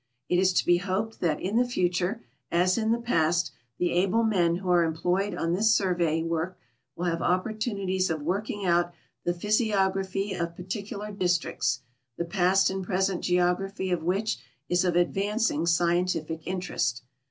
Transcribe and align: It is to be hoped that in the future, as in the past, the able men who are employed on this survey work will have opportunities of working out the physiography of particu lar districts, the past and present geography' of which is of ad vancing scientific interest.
It 0.29 0.39
is 0.39 0.51
to 0.53 0.65
be 0.65 0.77
hoped 0.77 1.19
that 1.19 1.39
in 1.39 1.57
the 1.57 1.63
future, 1.63 2.23
as 2.51 2.75
in 2.75 2.91
the 2.91 2.97
past, 2.97 3.51
the 3.77 3.91
able 3.91 4.23
men 4.23 4.55
who 4.55 4.69
are 4.71 4.83
employed 4.83 5.35
on 5.35 5.53
this 5.53 5.75
survey 5.75 6.23
work 6.23 6.57
will 6.95 7.05
have 7.05 7.21
opportunities 7.21 8.09
of 8.09 8.23
working 8.23 8.65
out 8.65 8.93
the 9.25 9.33
physiography 9.35 10.33
of 10.33 10.55
particu 10.55 10.97
lar 10.97 11.11
districts, 11.11 11.81
the 12.17 12.25
past 12.25 12.71
and 12.71 12.83
present 12.83 13.21
geography' 13.23 13.91
of 13.91 14.01
which 14.01 14.39
is 14.69 14.83
of 14.83 14.97
ad 14.97 15.13
vancing 15.13 15.67
scientific 15.67 16.47
interest. 16.47 17.03